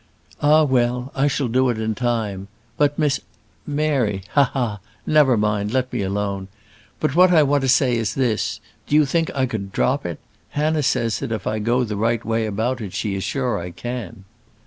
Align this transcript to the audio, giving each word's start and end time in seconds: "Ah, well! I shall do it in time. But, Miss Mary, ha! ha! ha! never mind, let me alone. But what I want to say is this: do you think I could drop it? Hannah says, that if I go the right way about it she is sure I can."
"Ah, 0.41 0.63
well! 0.63 1.11
I 1.13 1.27
shall 1.27 1.47
do 1.47 1.69
it 1.69 1.77
in 1.79 1.93
time. 1.93 2.47
But, 2.75 2.97
Miss 2.97 3.19
Mary, 3.67 4.23
ha! 4.31 4.45
ha! 4.45 4.51
ha! 4.59 4.79
never 5.05 5.37
mind, 5.37 5.71
let 5.71 5.93
me 5.93 6.01
alone. 6.01 6.47
But 6.99 7.15
what 7.15 7.31
I 7.31 7.43
want 7.43 7.61
to 7.61 7.67
say 7.69 7.95
is 7.97 8.15
this: 8.15 8.59
do 8.87 8.95
you 8.95 9.05
think 9.05 9.29
I 9.35 9.45
could 9.45 9.71
drop 9.71 10.03
it? 10.07 10.17
Hannah 10.57 10.81
says, 10.81 11.19
that 11.19 11.31
if 11.31 11.45
I 11.45 11.59
go 11.59 11.83
the 11.83 11.97
right 11.97 12.25
way 12.25 12.47
about 12.47 12.81
it 12.81 12.93
she 12.95 13.13
is 13.13 13.23
sure 13.23 13.59
I 13.59 13.69
can." 13.69 14.23